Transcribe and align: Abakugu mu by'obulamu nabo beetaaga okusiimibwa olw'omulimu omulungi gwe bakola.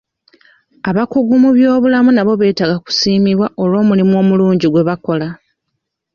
Abakugu 0.89 1.33
mu 1.43 1.49
by'obulamu 1.55 2.09
nabo 2.13 2.33
beetaaga 2.41 2.73
okusiimibwa 2.77 3.47
olw'omulimu 3.61 4.13
omulungi 4.21 4.67
gwe 4.69 4.85
bakola. 4.89 5.27